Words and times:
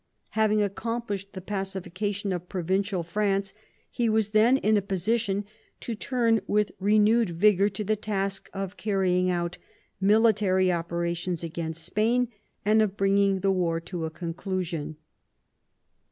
Having 0.31 0.63
accomplished 0.63 1.33
the 1.33 1.41
pacification 1.41 2.33
of 2.33 2.49
Provincial 2.49 3.03
France, 3.03 3.53
he 3.91 4.09
was 4.09 4.29
then 4.29 4.57
in 4.57 4.75
a 4.75 4.81
position 4.81 5.45
to 5.79 5.93
turn 5.93 6.41
with 6.47 6.71
renewed 6.79 7.29
vigour 7.29 7.69
to 7.69 7.83
the 7.83 7.95
task 7.95 8.49
of 8.51 8.77
carrying 8.77 9.29
out 9.29 9.59
military 9.99 10.71
operations 10.71 11.43
against 11.43 11.83
Spain 11.85 12.29
and 12.65 12.81
of 12.81 12.97
bringing 12.97 13.41
the 13.41 13.51
war 13.51 13.79
to 13.79 14.05
a 14.05 14.09
conclusion. 14.09 14.95